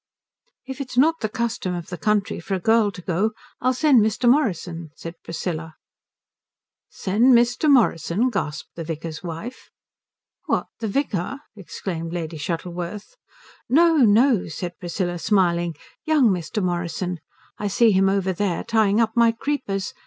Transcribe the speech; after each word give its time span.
"If 0.65 0.81
it's 0.81 0.97
not 0.97 1.19
the 1.19 1.29
custom 1.29 1.75
of 1.75 1.89
the 1.89 1.97
country 1.99 2.39
for 2.39 2.55
a 2.55 2.59
girl 2.59 2.89
to 2.89 3.03
go 3.03 3.33
I'll 3.59 3.75
send 3.75 4.01
Mr. 4.03 4.27
Morrison," 4.27 4.89
said 4.95 5.13
Priscilla. 5.23 5.75
"Send 6.89 7.35
Mr. 7.35 7.69
Morrison?" 7.69 8.31
gasped 8.31 8.71
the 8.73 8.83
vicar's 8.83 9.21
wife. 9.21 9.69
"What, 10.47 10.65
the 10.79 10.87
vicar?" 10.87 11.37
exclaimed 11.55 12.13
Lady 12.13 12.37
Shuttleworth. 12.37 13.15
"No, 13.69 13.97
no," 13.97 14.47
said 14.47 14.73
Priscilla 14.79 15.19
smiling, 15.19 15.75
"young 16.03 16.29
Mr. 16.31 16.63
Morrison. 16.63 17.19
I 17.59 17.67
see 17.67 17.91
him 17.91 18.09
over 18.09 18.33
there 18.33 18.63
tying 18.63 18.99
up 18.99 19.15
my 19.15 19.31
creepers. 19.31 19.93